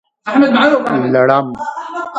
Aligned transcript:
لړم 1.13 1.47